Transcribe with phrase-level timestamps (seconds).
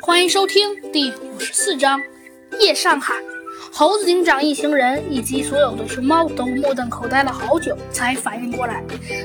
[0.00, 2.00] 欢迎收听第五十四章
[2.58, 3.14] 《夜上海》。
[3.72, 8.82] 猴子警长一行人以及所有的熊猫都目瞪口呆了好久，才反应过来。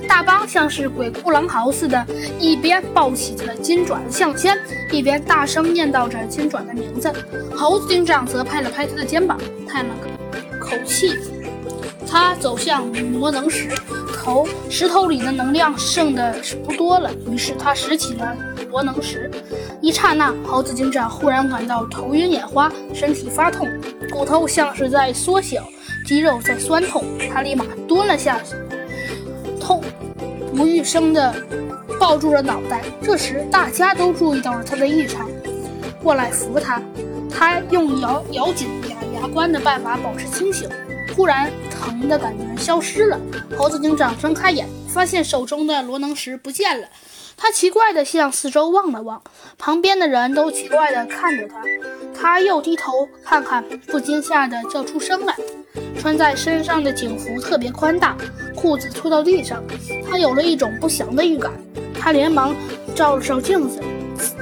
[0.07, 2.05] 大邦像是鬼哭狼嚎似的，
[2.39, 4.57] 一边抱起着金爪的项圈，
[4.91, 7.11] 一边大声念叨着金爪的名字。
[7.55, 9.95] 猴子警长则拍了拍他的肩膀，叹了
[10.59, 11.17] 口气。
[12.07, 13.69] 他走向魔能石
[14.17, 17.09] 头，石头里的能量剩的不多了。
[17.29, 18.35] 于是他拾起了
[18.69, 19.31] 魔能石。
[19.81, 23.67] 一刹那，猴子警长忽然感到头晕眼花，身体发痛，
[24.11, 25.63] 骨头像是在缩小，
[26.05, 27.03] 肌肉在酸痛。
[27.33, 28.55] 他立马蹲了下去，
[29.59, 29.83] 痛
[30.55, 31.33] 不欲生的
[31.99, 32.83] 抱住了脑袋。
[33.01, 35.27] 这时，大家都注意到了他的异常，
[36.03, 36.79] 过来扶他。
[37.31, 40.69] 他用咬咬紧牙牙关的办法保持清醒。
[41.15, 43.19] 忽然，疼的感觉消失了。
[43.57, 46.87] 猴子警长睁开眼，发现手中的罗能石不见了。
[47.37, 49.21] 他奇怪地向四周望了望，
[49.57, 51.55] 旁边的人都奇怪地看着他。
[52.13, 55.35] 他又低头看看，不禁吓得叫出声来。
[55.99, 58.15] 穿在身上的警服特别宽大，
[58.55, 59.63] 裤子拖到地上。
[60.09, 61.51] 他有了一种不祥的预感。
[61.99, 62.55] 他连忙
[62.95, 63.79] 照了照镜子，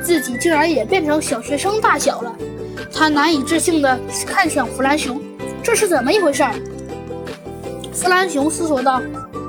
[0.03, 2.35] 自己竟然也变成小学生大小了。
[2.93, 5.21] 他难以置信地看向弗兰熊。
[5.61, 6.43] 这是怎么一回事？
[7.93, 9.01] 弗兰熊思索道：“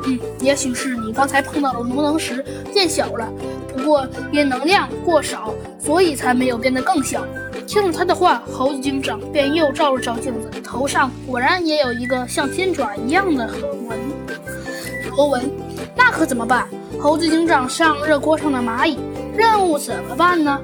[0.07, 3.29] 嗯，也许是你刚才碰到的魔能石变小了，
[3.73, 7.25] 不过因能量过少，所以才没有变得更小。”
[7.67, 13.49] 听了他的话，猴子警长便又照了照镜子，头上果然也有一个像金爪一样的
[13.87, 13.99] 纹
[15.17, 15.49] 螺纹。
[15.95, 16.67] 那可怎么办？
[17.01, 18.99] 猴子警长上热锅上的蚂蚁，
[19.37, 20.61] 任务怎么办呢？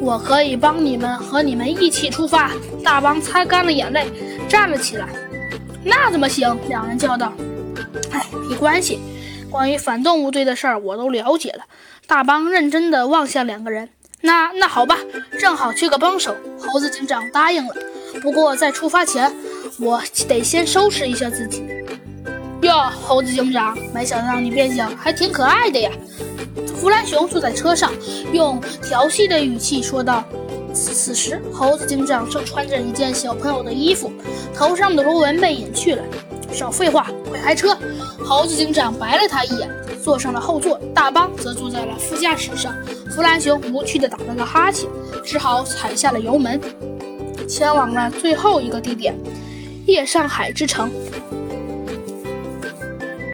[0.00, 2.50] 我可以帮你们，和你们一起出发。
[2.84, 4.06] 大王擦干了眼泪。
[4.48, 5.08] 站了起来，
[5.84, 6.56] 那怎么行？
[6.68, 7.32] 两人叫道。
[8.10, 8.98] 哎，没关系，
[9.50, 11.64] 关于反动物队的事儿我都了解了。
[12.06, 13.88] 大邦认真地望向两个人。
[14.20, 14.98] 那那好吧，
[15.38, 16.34] 正好缺个帮手。
[16.58, 17.74] 猴子警长答应了。
[18.20, 19.32] 不过在出发前，
[19.78, 21.64] 我得先收拾一下自己。
[22.62, 25.90] 哟，猴子警长，没想到你变相还挺可爱的呀。
[26.76, 27.92] 弗兰熊坐在车上，
[28.32, 30.24] 用调戏的语气说道。
[30.74, 34.12] 此时，猴子警长正穿着一件小朋友的衣服，
[34.54, 36.02] 头上的螺纹被隐去了。
[36.52, 37.76] 少废话，快开车！
[38.24, 39.68] 猴子警长白了他一眼，
[40.02, 40.78] 坐上了后座。
[40.94, 42.74] 大邦则坐在了副驾驶上。
[43.10, 44.88] 弗兰熊无趣地打了个哈欠，
[45.24, 46.60] 只好踩下了油门，
[47.48, 49.14] 前往了最后一个地点——
[49.86, 50.90] 夜上海之城。